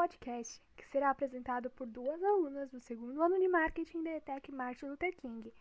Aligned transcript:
podcast, 0.00 0.62
que 0.78 0.86
será 0.86 1.10
apresentado 1.10 1.68
por 1.68 1.86
duas 1.86 2.22
alunas 2.24 2.70
do 2.70 2.80
segundo 2.80 3.20
ano 3.20 3.38
de 3.38 3.46
marketing 3.46 4.02
da 4.02 4.12
ETEC 4.12 4.50
Martin 4.50 4.86
Luther 4.86 5.14
King, 5.14 5.52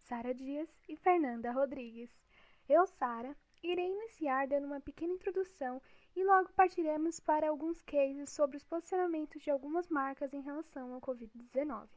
Sara 0.00 0.34
Dias 0.34 0.68
e 0.86 0.94
Fernanda 0.96 1.50
Rodrigues. 1.50 2.22
Eu, 2.68 2.86
Sara, 2.86 3.34
irei 3.62 3.90
iniciar 3.90 4.48
dando 4.48 4.66
uma 4.66 4.82
pequena 4.82 5.14
introdução 5.14 5.80
e 6.14 6.22
logo 6.22 6.52
partiremos 6.52 7.20
para 7.20 7.48
alguns 7.48 7.80
cases 7.80 8.28
sobre 8.28 8.58
os 8.58 8.64
posicionamentos 8.66 9.40
de 9.40 9.50
algumas 9.50 9.88
marcas 9.88 10.34
em 10.34 10.42
relação 10.42 10.92
ao 10.92 11.00
Covid-19. 11.00 11.88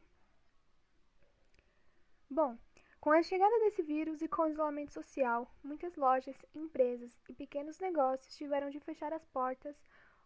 Bom, 2.29 2.57
com 3.02 3.11
a 3.11 3.21
chegada 3.21 3.60
desse 3.60 3.84
vírus 3.84 4.21
e 4.21 4.29
com 4.29 4.43
o 4.43 4.47
isolamento 4.47 4.93
social, 4.93 5.54
muitas 5.61 5.97
lojas, 5.97 6.46
empresas 6.56 7.20
e 7.28 7.34
pequenos 7.34 7.78
negócios 7.78 8.38
tiveram 8.38 8.70
de 8.70 8.79
fechar 8.79 9.11
as 9.11 9.25
portas 9.25 9.75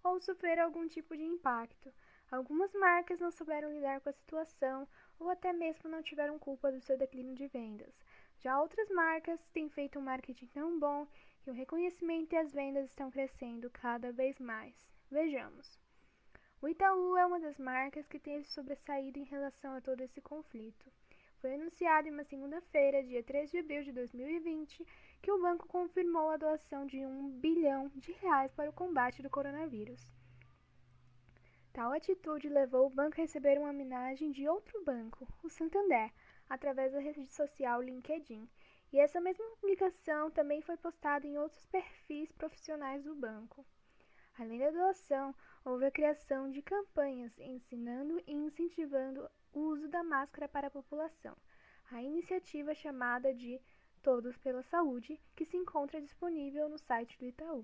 ou 0.04 0.20
sofrer 0.20 0.60
algum 0.60 0.88
tipo 0.88 1.16
de 1.16 1.24
impacto. 1.24 1.94
Algumas 2.32 2.74
marcas 2.74 3.20
não 3.20 3.32
souberam 3.32 3.72
lidar 3.72 4.02
com 4.02 4.10
a 4.10 4.14
situação 4.14 4.88
ou 5.20 5.30
até 5.30 5.54
mesmo 5.54 5.90
não 5.90 6.02
tiveram 6.02 6.40
culpa 6.40 6.72
do 6.72 6.82
seu 6.82 6.98
declínio 6.98 7.36
de 7.36 7.48
vendas. 7.48 7.94
Já 8.40 8.60
outras 8.60 8.90
marcas 8.90 9.40
têm 9.54 9.70
feito 9.70 10.00
um 10.00 10.02
marketing 10.02 10.48
tão 10.48 10.80
bom 10.80 11.08
que 11.44 11.50
o 11.50 11.54
reconhecimento 11.54 12.34
e 12.34 12.38
as 12.38 12.52
vendas 12.52 12.90
estão 12.90 13.12
crescendo 13.12 13.70
cada 13.70 14.12
vez 14.12 14.40
mais. 14.40 14.74
Vejamos. 15.10 15.80
O 16.62 16.68
Itaú 16.68 17.18
é 17.18 17.26
uma 17.26 17.40
das 17.40 17.58
marcas 17.58 18.08
que 18.08 18.18
tem 18.18 18.42
se 18.42 18.52
sobressaído 18.52 19.20
em 19.20 19.26
relação 19.26 19.76
a 19.76 19.82
todo 19.82 20.02
esse 20.02 20.22
conflito. 20.22 20.90
Foi 21.42 21.56
anunciado 21.56 22.08
em 22.08 22.12
uma 22.12 22.24
segunda-feira, 22.24 23.04
dia 23.04 23.22
3 23.22 23.52
de 23.52 23.58
abril 23.58 23.84
de 23.84 23.92
2020, 23.92 24.88
que 25.24 25.32
o 25.32 25.42
banco 25.42 25.66
confirmou 25.70 26.30
a 26.30 26.36
doação 26.36 26.86
de 26.86 27.06
um 27.06 27.30
bilhão 27.40 27.90
de 27.96 28.12
reais 28.12 28.52
para 28.52 28.70
o 28.70 28.74
combate 28.74 29.24
do 29.24 29.30
coronavírus. 29.30 30.06
Tal 31.72 31.94
atitude 31.94 32.50
levou 32.50 32.88
o 32.88 32.90
banco 32.90 33.16
a 33.16 33.22
receber 33.22 33.58
uma 33.58 33.70
homenagem 33.70 34.34
de 34.34 34.50
outro 34.50 34.84
banco, 34.84 35.26
o 35.42 35.50
Santander, 35.50 36.12
através 36.50 36.92
da 36.92 37.00
rede 37.00 37.26
social 37.28 37.82
LinkedIn. 37.82 38.50
E 38.92 39.00
essa 39.00 39.22
mesma 39.22 39.46
publicação 39.56 40.30
também 40.30 40.62
foi 40.62 40.76
postada 40.76 41.26
em 41.26 41.38
outros 41.38 41.66
perfis 41.68 42.30
profissionais 42.34 43.02
do 43.06 43.16
banco. 43.16 43.66
Além 44.38 44.60
da 44.60 44.72
doação, 44.72 45.34
houve 45.64 45.86
a 45.86 45.92
criação 45.92 46.52
de 46.52 46.62
campanhas 46.62 47.40
ensinando 47.40 48.22
e 48.28 48.34
incentivando 48.34 49.26
o 49.54 49.62
uso 49.62 49.88
da 49.88 50.04
máscara 50.04 50.50
para 50.50 50.68
a 50.68 50.72
população. 50.72 51.38
A 51.90 52.04
iniciativa 52.04 52.76
chamada 52.76 53.34
de 53.34 53.62
Todos 54.04 54.36
pela 54.36 54.62
Saúde, 54.64 55.18
que 55.34 55.46
se 55.46 55.56
encontra 55.56 56.02
disponível 56.02 56.68
no 56.68 56.78
site 56.78 57.18
do 57.18 57.26
Itaú. 57.26 57.64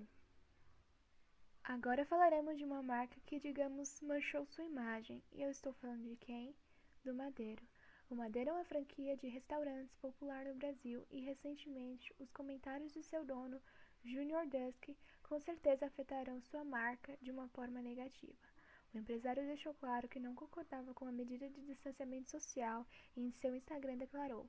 Agora 1.62 2.06
falaremos 2.06 2.56
de 2.56 2.64
uma 2.64 2.82
marca 2.82 3.20
que, 3.26 3.38
digamos, 3.38 4.00
manchou 4.00 4.46
sua 4.46 4.64
imagem, 4.64 5.22
e 5.32 5.42
eu 5.42 5.50
estou 5.50 5.74
falando 5.74 6.08
de 6.08 6.16
quem? 6.16 6.56
Do 7.04 7.12
Madeiro. 7.12 7.62
O 8.08 8.14
Madeiro 8.14 8.48
é 8.48 8.52
uma 8.54 8.64
franquia 8.64 9.18
de 9.18 9.28
restaurantes 9.28 9.94
popular 9.96 10.46
no 10.46 10.54
Brasil 10.54 11.06
e, 11.10 11.20
recentemente, 11.20 12.10
os 12.18 12.30
comentários 12.30 12.94
de 12.94 13.02
seu 13.02 13.22
dono, 13.22 13.60
Junior 14.02 14.46
Dusk, 14.46 14.96
com 15.22 15.38
certeza 15.38 15.84
afetarão 15.84 16.40
sua 16.40 16.64
marca 16.64 17.18
de 17.20 17.30
uma 17.30 17.48
forma 17.48 17.82
negativa. 17.82 18.48
O 18.94 18.98
empresário 18.98 19.44
deixou 19.44 19.74
claro 19.74 20.08
que 20.08 20.18
não 20.18 20.34
concordava 20.34 20.94
com 20.94 21.06
a 21.06 21.12
medida 21.12 21.50
de 21.50 21.60
distanciamento 21.66 22.30
social 22.30 22.86
e 23.14 23.20
em 23.20 23.30
seu 23.30 23.54
Instagram 23.54 23.98
declarou: 23.98 24.48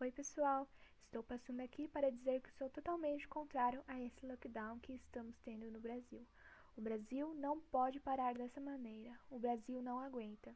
Oi, 0.00 0.10
pessoal, 0.12 0.66
estou 1.00 1.22
passando 1.22 1.60
aqui 1.60 1.88
para 1.88 2.10
dizer 2.10 2.40
que 2.40 2.52
sou 2.52 2.70
totalmente 2.70 3.26
contrário 3.26 3.82
a 3.88 4.00
esse 4.00 4.24
lockdown 4.24 4.78
que 4.78 4.92
estamos 4.92 5.36
tendo 5.40 5.70
no 5.70 5.80
Brasil. 5.80 6.24
O 6.76 6.80
Brasil 6.80 7.34
não 7.34 7.60
pode 7.60 7.98
parar 7.98 8.34
dessa 8.34 8.60
maneira. 8.60 9.18
O 9.30 9.38
Brasil 9.38 9.82
não 9.82 9.98
aguenta. 9.98 10.54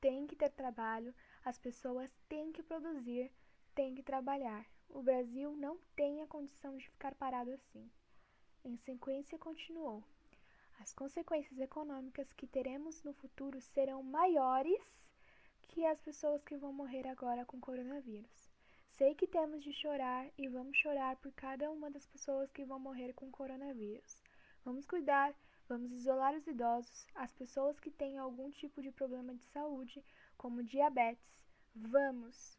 Tem 0.00 0.26
que 0.26 0.36
ter 0.36 0.50
trabalho, 0.50 1.14
as 1.44 1.58
pessoas 1.58 2.14
têm 2.28 2.52
que 2.52 2.62
produzir, 2.62 3.32
têm 3.74 3.94
que 3.94 4.02
trabalhar. 4.02 4.66
O 4.88 5.02
Brasil 5.02 5.56
não 5.56 5.78
tem 5.96 6.22
a 6.22 6.26
condição 6.26 6.76
de 6.76 6.88
ficar 6.90 7.14
parado 7.14 7.50
assim. 7.52 7.90
Em 8.64 8.76
sequência, 8.76 9.38
continuou. 9.38 10.04
As 10.78 10.92
consequências 10.92 11.58
econômicas 11.58 12.32
que 12.34 12.46
teremos 12.46 13.02
no 13.02 13.14
futuro 13.14 13.60
serão 13.60 14.02
maiores 14.02 15.10
que 15.68 15.84
as 15.86 16.00
pessoas 16.00 16.44
que 16.44 16.56
vão 16.56 16.72
morrer 16.72 17.06
agora 17.08 17.46
com 17.46 17.58
coronavírus. 17.58 18.55
Sei 18.96 19.14
que 19.14 19.26
temos 19.26 19.62
de 19.62 19.74
chorar 19.74 20.26
e 20.38 20.48
vamos 20.48 20.74
chorar 20.78 21.16
por 21.16 21.30
cada 21.32 21.70
uma 21.70 21.90
das 21.90 22.06
pessoas 22.06 22.50
que 22.50 22.64
vão 22.64 22.80
morrer 22.80 23.12
com 23.12 23.30
coronavírus. 23.30 24.22
Vamos 24.64 24.86
cuidar, 24.86 25.34
vamos 25.68 25.92
isolar 25.92 26.34
os 26.34 26.46
idosos, 26.46 27.06
as 27.14 27.30
pessoas 27.34 27.78
que 27.78 27.90
têm 27.90 28.16
algum 28.16 28.50
tipo 28.50 28.80
de 28.80 28.90
problema 28.90 29.34
de 29.34 29.44
saúde, 29.44 30.02
como 30.38 30.64
diabetes. 30.64 31.44
Vamos! 31.74 32.56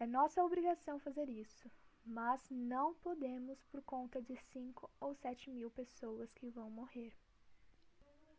É 0.00 0.06
nossa 0.06 0.44
obrigação 0.44 0.98
fazer 0.98 1.28
isso, 1.28 1.70
mas 2.04 2.44
não 2.50 2.92
podemos 2.94 3.62
por 3.66 3.80
conta 3.82 4.20
de 4.20 4.36
5 4.36 4.90
ou 4.98 5.14
7 5.14 5.52
mil 5.52 5.70
pessoas 5.70 6.34
que 6.34 6.48
vão 6.48 6.68
morrer. 6.68 7.12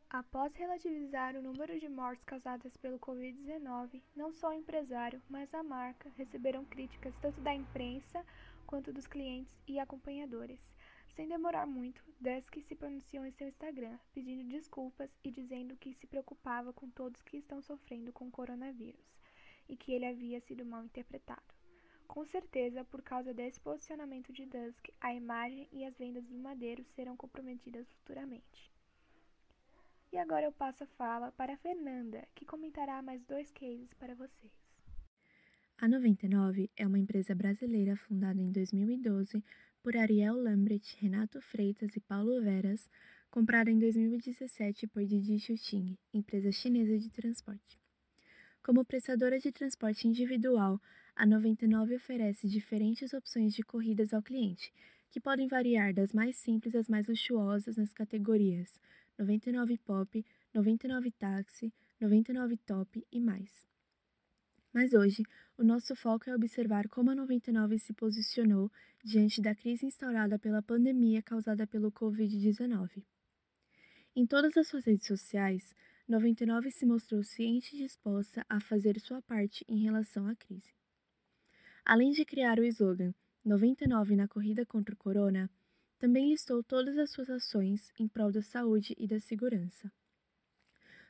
Após 0.10 0.56
relativizar 0.56 1.36
o 1.36 1.42
número 1.42 1.78
de 1.78 1.90
mortes 1.90 2.24
causadas 2.24 2.78
pelo 2.78 2.98
Covid-19, 2.98 4.02
não 4.16 4.32
só 4.32 4.52
o 4.52 4.54
empresário, 4.54 5.22
mas 5.30 5.54
a 5.54 5.62
marca 5.62 6.10
receberam 6.16 6.64
críticas 6.64 7.14
tanto 7.20 7.42
da 7.42 7.54
imprensa 7.54 8.26
quanto 8.66 8.94
dos 8.94 9.06
clientes 9.06 9.60
e 9.68 9.78
acompanhadores. 9.78 10.74
Sem 11.10 11.28
demorar 11.28 11.68
muito, 11.68 12.02
Dusk 12.22 12.56
se 12.62 12.74
pronunciou 12.74 13.26
em 13.26 13.32
seu 13.32 13.50
Instagram, 13.50 14.00
pedindo 14.14 14.48
desculpas 14.48 15.12
e 15.26 15.30
dizendo 15.30 15.76
que 15.76 15.94
se 15.94 16.08
preocupava 16.08 16.72
com 16.72 16.90
todos 16.90 17.22
que 17.22 17.36
estão 17.36 17.62
sofrendo 17.62 18.14
com 18.14 18.28
o 18.28 18.32
coronavírus 18.32 19.20
e 19.68 19.76
que 19.76 19.92
ele 19.92 20.06
havia 20.06 20.40
sido 20.40 20.66
mal 20.66 20.86
interpretado. 20.86 21.54
Com 22.08 22.26
certeza, 22.26 22.86
por 22.86 23.02
causa 23.02 23.34
desse 23.34 23.60
posicionamento 23.60 24.32
de 24.32 24.46
Dusk, 24.46 24.88
a 25.02 25.14
imagem 25.14 25.68
e 25.70 25.84
as 25.84 25.98
vendas 25.98 26.26
do 26.26 26.38
Madeiro 26.38 26.86
serão 26.86 27.18
comprometidas 27.18 27.92
futuramente. 27.92 28.77
E 30.12 30.18
agora 30.18 30.46
eu 30.46 30.52
passo 30.52 30.84
a 30.84 30.88
fala 30.88 31.32
para 31.34 31.54
a 31.54 31.58
Fernanda, 31.58 32.26
que 32.34 32.46
comentará 32.46 33.02
mais 33.02 33.24
dois 33.26 33.52
cases 33.52 33.94
para 33.94 34.16
vocês. 34.16 34.52
A 35.80 35.88
99 35.88 36.72
é 36.76 36.88
uma 36.88 36.98
empresa 36.98 37.36
brasileira 37.36 37.96
fundada 37.96 38.42
em 38.42 38.52
2012 38.52 39.44
por 39.84 39.96
Ariel 39.96 40.36
Lambert, 40.36 40.82
Renato 40.98 41.42
Freitas 41.42 41.96
e 41.96 42.00
Paulo 42.00 42.42
Veras, 42.42 42.90
comprada 43.30 43.70
em 43.70 43.78
2017 43.78 44.88
por 44.88 45.06
Didi 45.06 45.40
Xuxing, 45.40 45.98
empresa 46.14 46.52
chinesa 46.52 46.98
de 46.98 47.10
transporte. 47.10 47.80
Como 48.64 48.84
prestadora 48.86 49.38
de 49.38 49.52
transporte 49.52 50.08
individual, 50.08 50.82
a 51.16 51.26
99 51.26 51.96
oferece 51.96 52.48
diferentes 52.48 53.14
opções 53.14 53.54
de 53.54 53.62
corridas 53.62 54.14
ao 54.14 54.24
cliente, 54.24 54.74
que 55.12 55.20
podem 55.20 55.48
variar 55.48 55.94
das 55.94 56.12
mais 56.12 56.38
simples 56.38 56.76
às 56.76 56.88
mais 56.88 57.08
luxuosas 57.08 57.78
nas 57.78 57.94
categorias 57.94 58.80
99 59.18 59.78
Pop, 59.80 60.26
99 60.54 61.12
Táxi, 61.12 61.74
99 62.00 62.58
Top 62.58 63.06
e 63.12 63.20
mais. 63.20 63.66
Mas 64.74 64.94
hoje, 64.94 65.24
o 65.58 65.64
nosso 65.64 65.96
foco 65.96 66.30
é 66.30 66.36
observar 66.36 66.88
como 66.88 67.10
a 67.10 67.16
99 67.16 67.80
se 67.80 67.94
posicionou 67.94 68.72
diante 69.04 69.42
da 69.42 69.56
crise 69.56 69.86
instaurada 69.86 70.38
pela 70.38 70.62
pandemia 70.62 71.22
causada 71.24 71.66
pelo 71.66 71.92
Covid-19. 71.92 73.04
Em 74.16 74.26
todas 74.26 74.56
as 74.58 74.68
suas 74.68 74.86
redes 74.86 75.08
sociais, 75.08 75.74
99 76.08 76.72
se 76.72 76.86
mostrou 76.86 77.24
ciente 77.24 77.76
e 77.76 77.80
disposta 77.80 78.46
a 78.48 78.60
fazer 78.60 79.00
sua 79.00 79.22
parte 79.22 79.66
em 79.68 79.80
relação 79.80 80.28
à 80.28 80.36
crise. 80.36 80.74
Além 81.84 82.12
de 82.12 82.24
criar 82.24 82.60
o 82.60 82.66
slogan 82.66 83.14
99 83.44 84.16
na 84.16 84.28
corrida 84.28 84.66
contra 84.66 84.94
o 84.94 84.98
corona, 84.98 85.50
também 85.98 86.30
listou 86.30 86.64
todas 86.64 86.98
as 86.98 87.12
suas 87.12 87.30
ações 87.30 87.92
em 88.00 88.08
prol 88.08 88.32
da 88.32 88.42
saúde 88.42 88.94
e 88.98 89.08
da 89.08 89.20
segurança. 89.20 89.92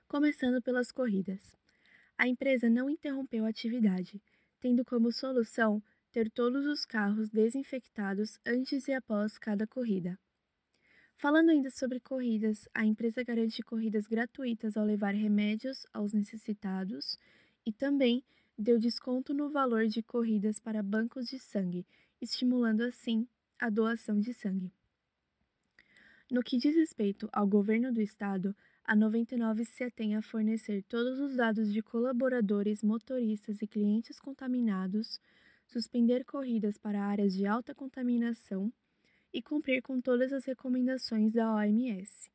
Começando 0.07 0.61
pelas 0.61 0.91
corridas. 0.91 1.55
A 2.17 2.27
empresa 2.27 2.69
não 2.69 2.89
interrompeu 2.89 3.45
a 3.45 3.49
atividade, 3.49 4.21
tendo 4.59 4.83
como 4.85 5.11
solução 5.11 5.83
ter 6.11 6.31
todos 6.31 6.65
os 6.65 6.85
carros 6.85 7.29
desinfectados 7.29 8.39
antes 8.45 8.87
e 8.87 8.93
após 8.93 9.37
cada 9.37 9.67
corrida. 9.67 10.17
Falando 11.15 11.49
ainda 11.49 11.69
sobre 11.69 11.99
corridas, 11.99 12.67
a 12.73 12.85
empresa 12.85 13.23
garante 13.23 13.61
corridas 13.63 14.07
gratuitas 14.07 14.77
ao 14.77 14.85
levar 14.85 15.13
remédios 15.13 15.85
aos 15.93 16.13
necessitados 16.13 17.17
e 17.65 17.73
também 17.73 18.23
deu 18.57 18.79
desconto 18.79 19.33
no 19.33 19.49
valor 19.49 19.87
de 19.87 20.01
corridas 20.01 20.59
para 20.59 20.81
bancos 20.81 21.27
de 21.27 21.37
sangue, 21.37 21.85
estimulando 22.21 22.81
assim 22.81 23.27
a 23.59 23.69
doação 23.69 24.19
de 24.19 24.33
sangue. 24.33 24.71
No 26.29 26.43
que 26.43 26.57
diz 26.57 26.75
respeito 26.75 27.29
ao 27.31 27.47
governo 27.47 27.93
do 27.93 28.01
estado, 28.01 28.55
a 28.83 28.95
99 28.95 29.65
se 29.65 29.83
atém 29.83 30.15
a 30.15 30.21
fornecer 30.21 30.83
todos 30.83 31.19
os 31.19 31.35
dados 31.35 31.71
de 31.71 31.81
colaboradores, 31.81 32.83
motoristas 32.83 33.61
e 33.61 33.67
clientes 33.67 34.19
contaminados, 34.19 35.19
suspender 35.65 36.23
corridas 36.23 36.77
para 36.77 37.03
áreas 37.03 37.33
de 37.33 37.45
alta 37.45 37.75
contaminação 37.75 38.71
e 39.33 39.41
cumprir 39.41 39.81
com 39.81 39.99
todas 39.99 40.31
as 40.31 40.45
recomendações 40.45 41.33
da 41.33 41.53
OMS. 41.53 42.31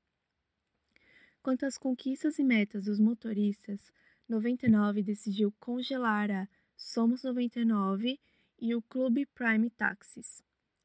Quanto 1.42 1.66
às 1.66 1.76
conquistas 1.76 2.38
e 2.38 2.44
metas 2.44 2.84
dos 2.84 3.00
motoristas, 3.00 3.92
99 4.28 5.02
decidiu 5.02 5.52
congelar 5.58 6.30
a 6.30 6.48
Somos 6.76 7.22
99 7.22 8.18
e 8.60 8.74
o 8.74 8.82
Clube 8.82 9.26
Prime 9.26 9.68
Taxis. 9.70 10.42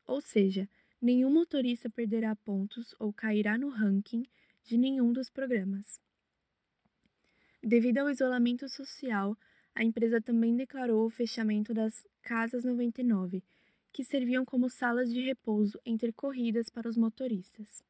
Ou 0.07 0.21
seja, 0.21 0.67
nenhum 1.01 1.29
motorista 1.29 1.89
perderá 1.89 2.35
pontos 2.35 2.95
ou 2.97 3.11
cairá 3.11 3.57
no 3.57 3.69
ranking 3.69 4.25
de 4.63 4.77
nenhum 4.77 5.11
dos 5.11 5.29
programas. 5.29 5.99
Devido 7.61 7.99
ao 7.99 8.09
isolamento 8.09 8.69
social, 8.69 9.37
a 9.75 9.83
empresa 9.83 10.21
também 10.21 10.55
declarou 10.55 11.05
o 11.05 11.09
fechamento 11.09 11.73
das 11.73 12.07
Casas 12.21 12.63
99, 12.63 13.43
que 13.91 14.03
serviam 14.03 14.45
como 14.45 14.69
salas 14.69 15.13
de 15.13 15.21
repouso 15.21 15.79
entre 15.85 16.13
corridas 16.13 16.69
para 16.69 16.87
os 16.87 16.97
motoristas. 16.97 17.83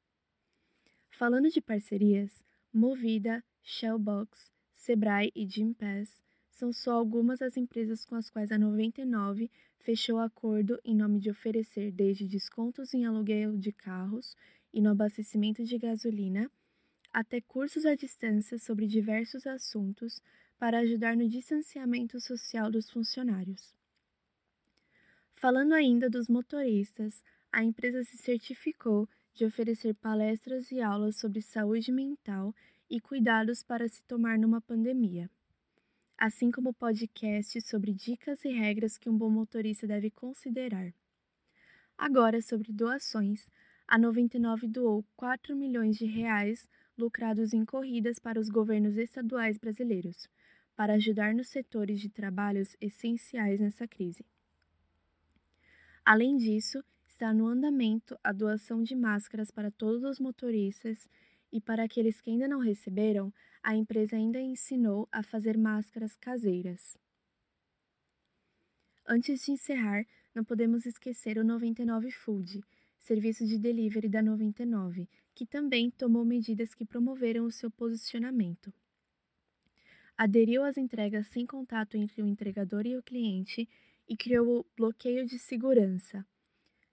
Falando 1.10 1.50
de 1.50 1.62
parcerias, 1.62 2.44
Movida, 2.74 3.44
Shellbox, 3.62 4.52
Sebrae 4.72 5.32
e 5.36 5.46
Gympass 5.46 6.22
são 6.58 6.74
só 6.74 6.94
algumas 6.94 7.38
das 7.38 7.56
empresas 7.56 8.04
com 8.04 8.16
as 8.16 8.32
quais 8.32 8.52
a 8.52 8.58
99 8.58 9.52
fechou 9.78 10.18
acordo 10.18 10.80
em 10.84 10.96
nome 10.96 11.20
de 11.20 11.30
oferecer 11.30 11.92
desde 11.92 12.28
descontos 12.28 12.96
em 12.96 13.06
aluguel 13.06 13.56
de 13.56 13.72
carros 13.72 14.36
e 14.74 14.82
no 14.82 14.90
abastecimento 14.90 15.64
de 15.64 15.78
gasolina, 15.78 16.50
até 17.14 17.40
cursos 17.40 17.86
à 17.86 17.94
distância 17.94 18.58
sobre 18.58 18.88
diversos 18.88 19.46
assuntos 19.46 20.20
para 20.58 20.80
ajudar 20.80 21.16
no 21.16 21.30
distanciamento 21.30 22.20
social 22.20 22.72
dos 22.72 22.90
funcionários. 22.90 23.76
Falando 25.36 25.74
ainda 25.74 26.10
dos 26.10 26.28
motoristas, 26.28 27.24
a 27.52 27.64
empresa 27.64 28.04
se 28.04 28.18
certificou 28.18 29.08
de 29.32 29.46
oferecer 29.46 29.94
palestras 29.94 30.72
e 30.72 30.82
aulas 30.82 31.18
sobre 31.18 31.40
saúde 31.40 31.92
mental 31.92 32.52
e 32.90 33.00
cuidados 33.00 33.62
para 33.62 33.88
se 33.88 34.04
tomar 34.06 34.40
numa 34.40 34.60
pandemia 34.60 35.30
assim 36.18 36.50
como 36.50 36.74
podcasts 36.74 37.66
sobre 37.66 37.94
dicas 37.94 38.44
e 38.44 38.50
regras 38.50 38.98
que 38.98 39.10
um 39.10 39.18
bom 39.18 39.30
motorista 39.30 39.86
deve 39.86 40.10
considerar. 40.10 40.94
Agora, 41.98 42.42
sobre 42.42 42.72
doações, 42.72 43.50
a 43.88 43.98
99 43.98 44.68
doou 44.68 45.06
4 45.16 45.56
milhões 45.56 45.96
de 45.98 46.06
reais 46.06 46.68
lucrados 46.98 47.54
em 47.54 47.64
corridas 47.64 48.20
para 48.20 48.40
os 48.40 48.50
governos 48.50 48.98
estaduais 48.98 49.58
brasileiros, 49.58 50.28
para 50.76 50.94
ajudar 50.94 51.34
nos 51.34 51.48
setores 51.48 52.00
de 52.00 52.10
trabalhos 52.10 52.76
essenciais 52.82 53.60
nessa 53.60 53.88
crise. 53.88 54.26
Além 56.04 56.38
disso, 56.38 56.84
está 57.08 57.34
no 57.34 57.48
andamento 57.48 58.18
a 58.24 58.32
doação 58.32 58.84
de 58.84 58.96
máscaras 58.96 59.52
para 59.52 59.72
todos 59.72 60.04
os 60.04 60.20
motoristas 60.20 61.10
e 61.52 61.60
para 61.60 61.84
aqueles 61.84 62.22
que 62.22 62.30
ainda 62.30 62.48
não 62.48 62.60
receberam, 62.60 63.34
a 63.64 63.76
empresa 63.76 64.16
ainda 64.16 64.40
ensinou 64.40 65.08
a 65.12 65.22
fazer 65.24 65.58
máscaras 65.58 66.16
caseiras. 66.16 66.98
Antes 69.06 69.46
de 69.46 69.52
encerrar, 69.52 70.06
não 70.36 70.44
podemos 70.44 70.86
esquecer 70.86 71.38
o 71.38 71.44
99 71.44 72.12
Food, 72.12 72.64
serviço 73.00 73.46
de 73.46 73.58
delivery 73.58 74.10
da 74.10 74.22
99, 74.22 75.08
que 75.34 75.46
também 75.46 75.90
tomou 75.90 76.26
medidas 76.26 76.76
que 76.76 76.86
promoveram 76.86 77.46
o 77.46 77.52
seu 77.52 77.72
posicionamento. 77.72 78.74
Aderiu 80.18 80.64
às 80.64 80.78
entregas 80.78 81.28
sem 81.28 81.46
contato 81.46 81.96
entre 81.96 82.22
o 82.22 82.28
entregador 82.28 82.86
e 82.86 82.98
o 82.98 83.04
cliente 83.04 83.70
e 84.10 84.18
criou 84.18 84.60
o 84.60 84.66
bloqueio 84.76 85.26
de 85.26 85.38
segurança, 85.38 86.26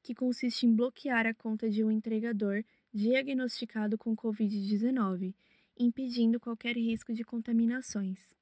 que 0.02 0.14
consiste 0.14 0.66
em 0.66 0.75
bloquear 0.75 1.26
a 1.26 1.34
conta 1.34 1.70
de 1.70 1.82
um 1.82 1.90
entregador 1.90 2.62
diagnosticado 2.93 3.96
com 3.96 4.14
Covid-19, 4.14 5.34
impedindo 5.79 6.41
qualquer 6.41 6.76
risco 6.76 7.12
de 7.12 7.25
contaminações. 7.25 8.35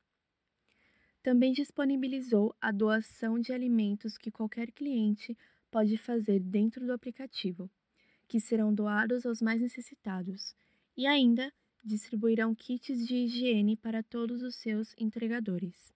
Também 1.22 1.52
disponibilizou 1.52 2.54
a 2.60 2.72
doação 2.72 3.38
de 3.38 3.52
alimentos 3.52 4.18
que 4.18 4.30
qualquer 4.30 4.72
cliente 4.72 5.36
pode 5.70 5.96
fazer 5.96 6.40
dentro 6.40 6.84
do 6.84 6.92
aplicativo, 6.92 7.70
que 8.26 8.40
serão 8.40 8.74
doados 8.74 9.24
aos 9.24 9.40
mais 9.40 9.60
necessitados, 9.60 10.54
e 10.96 11.06
ainda 11.06 11.52
distribuirão 11.84 12.54
kits 12.54 13.06
de 13.06 13.16
higiene 13.16 13.76
para 13.76 14.02
todos 14.02 14.42
os 14.42 14.54
seus 14.56 14.94
entregadores. 14.98 15.92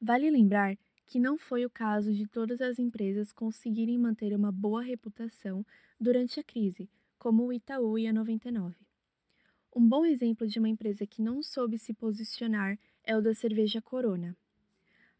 Vale 0.00 0.30
lembrar 0.30 0.76
que 1.06 1.20
não 1.20 1.38
foi 1.38 1.64
o 1.64 1.70
caso 1.70 2.12
de 2.12 2.26
todas 2.26 2.60
as 2.60 2.78
empresas 2.78 3.32
conseguirem 3.32 3.98
manter 3.98 4.34
uma 4.34 4.50
boa 4.50 4.82
reputação 4.82 5.64
durante 5.98 6.40
a 6.40 6.44
crise, 6.44 6.88
como 7.18 7.46
o 7.46 7.52
Itaú 7.52 7.98
e 7.98 8.06
a 8.06 8.12
99. 8.12 8.74
Um 9.74 9.86
bom 9.86 10.04
exemplo 10.04 10.46
de 10.46 10.58
uma 10.58 10.68
empresa 10.68 11.06
que 11.06 11.22
não 11.22 11.42
soube 11.42 11.78
se 11.78 11.92
posicionar 11.92 12.78
é 13.04 13.16
o 13.16 13.20
da 13.20 13.34
cerveja 13.34 13.80
Corona. 13.80 14.36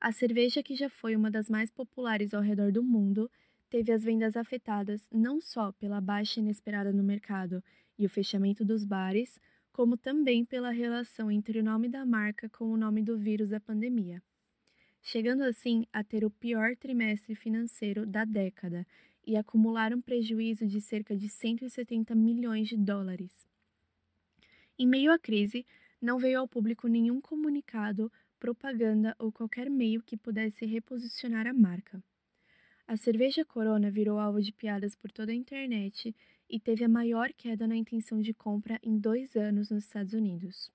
A 0.01 0.13
cerveja, 0.13 0.63
que 0.63 0.75
já 0.75 0.89
foi 0.89 1.15
uma 1.17 1.31
das 1.31 1.49
mais 1.49 1.71
populares 1.71 2.35
ao 2.35 2.43
redor 2.43 2.73
do 2.73 2.83
mundo, 2.83 3.31
teve 3.69 3.93
as 3.93 4.03
vendas 4.03 4.37
afetadas 4.37 5.09
não 5.13 5.41
só 5.41 5.73
pela 5.73 6.01
baixa 6.01 6.41
inesperada 6.41 6.93
no 6.93 7.03
mercado 7.03 7.63
e 7.99 8.07
o 8.07 8.11
fechamento 8.11 8.65
dos 8.65 8.85
bares, 8.85 9.39
como 9.73 9.97
também 9.97 10.45
pela 10.45 10.71
relação 10.71 11.31
entre 11.31 11.61
o 11.61 11.65
nome 11.65 11.89
da 11.89 12.05
marca 12.07 12.49
com 12.49 12.67
o 12.73 12.77
nome 12.77 13.03
do 13.03 13.19
vírus 13.19 13.49
da 13.49 13.61
pandemia 13.61 14.23
chegando 15.07 15.45
assim 15.45 15.87
a 15.93 16.03
ter 16.03 16.25
o 16.25 16.31
pior 16.31 16.75
trimestre 16.75 17.37
financeiro 17.37 18.05
da 18.05 18.25
década 18.25 18.85
e 19.27 19.37
acumular 19.37 19.93
um 19.93 20.01
prejuízo 20.01 20.67
de 20.67 20.81
cerca 20.81 21.17
de 21.17 21.29
170 21.29 22.15
milhões 22.15 22.69
de 22.69 22.77
dólares. 22.77 23.47
Em 24.79 24.87
meio 24.87 25.11
à 25.11 25.19
crise, 25.19 25.67
não 26.01 26.19
veio 26.19 26.39
ao 26.39 26.49
público 26.49 26.87
nenhum 26.87 27.21
comunicado, 27.21 28.13
propaganda 28.39 29.17
ou 29.19 29.33
qualquer 29.33 29.69
meio 29.69 30.03
que 30.03 30.17
pudesse 30.17 30.65
reposicionar 30.67 31.47
a 31.47 31.55
marca. 31.55 32.03
A 32.87 32.97
cerveja 32.97 33.45
Corona 33.45 33.91
virou 33.91 34.19
alvo 34.19 34.41
de 34.41 34.53
piadas 34.53 34.95
por 34.95 35.11
toda 35.11 35.33
a 35.33 35.35
internet 35.35 36.15
e 36.49 36.61
teve 36.61 36.85
a 36.85 36.89
maior 36.89 37.33
queda 37.33 37.67
na 37.67 37.75
intenção 37.75 38.21
de 38.21 38.33
compra 38.33 38.79
em 38.83 38.97
dois 38.99 39.35
anos 39.35 39.71
nos 39.71 39.85
Estados 39.85 40.13
Unidos. 40.13 40.71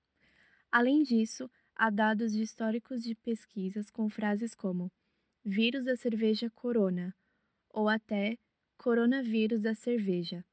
Além 0.70 1.02
disso, 1.02 1.50
há 1.74 1.88
dados 1.88 2.34
históricos 2.34 3.02
de 3.02 3.14
pesquisas 3.14 3.90
com 3.90 4.10
frases 4.10 4.54
como 4.54 4.92
vírus 5.44 5.84
da 5.84 5.96
cerveja 5.96 6.50
corona 6.50 7.14
ou 7.70 7.88
até 7.88 8.36
coronavírus 8.82 9.60
da 9.60 9.76
cerveja, 9.76 10.44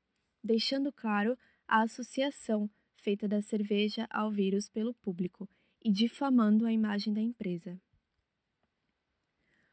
deixando 0.44 0.92
claro 0.92 1.36
a 1.68 1.82
associação 1.82 2.70
feita 2.96 3.28
da 3.28 3.42
cerveja 3.42 4.06
ao 4.08 4.30
vírus 4.30 4.70
pelo 4.70 4.94
público 4.94 5.50
e 5.84 5.92
difamando 5.92 6.68
a 6.68 6.72
imagem 6.72 7.12
da 7.12 7.22
empresa. 7.22 7.82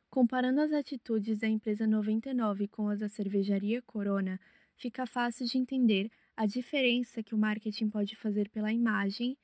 Comparando 0.09 0.63
as 0.63 0.73
atitudes 0.73 1.41
da 1.41 1.47
empresa 1.47 1.87
99 1.87 2.67
com 2.69 2.89
as 2.89 2.99
da 2.99 3.11
cervejaria 3.11 3.83
Corona, 3.83 4.41
fica 4.75 5.05
fácil 5.05 5.45
de 5.45 5.59
entender 5.59 6.11
a 6.35 6.47
diferença 6.47 7.23
que 7.23 7.35
o 7.35 7.39
marketing 7.39 7.91
pode 7.91 8.17
fazer 8.17 8.49
pela 8.49 8.73
imagem 8.73 9.37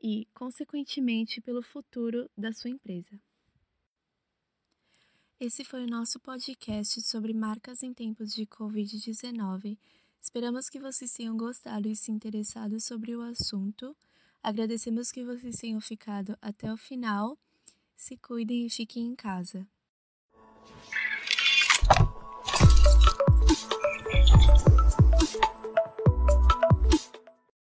e, 0.00 0.28
consequentemente, 0.32 1.40
pelo 1.40 1.62
futuro 1.62 2.30
da 2.38 2.52
sua 2.52 2.70
empresa. 2.70 3.18
Esse 5.44 5.64
foi 5.64 5.82
o 5.82 5.90
nosso 5.90 6.20
podcast 6.20 7.02
sobre 7.02 7.34
marcas 7.34 7.82
em 7.82 7.92
tempos 7.92 8.32
de 8.32 8.46
Covid-19. 8.46 9.76
Esperamos 10.20 10.68
que 10.70 10.78
vocês 10.78 11.12
tenham 11.12 11.36
gostado 11.36 11.88
e 11.88 11.96
se 11.96 12.12
interessado 12.12 12.78
sobre 12.78 13.16
o 13.16 13.22
assunto. 13.22 13.96
Agradecemos 14.40 15.10
que 15.10 15.24
vocês 15.24 15.56
tenham 15.56 15.80
ficado 15.80 16.38
até 16.40 16.72
o 16.72 16.76
final. 16.76 17.36
Se 17.96 18.16
cuidem 18.16 18.66
e 18.66 18.70
fiquem 18.70 19.04
em 19.04 19.16
casa. 19.16 19.66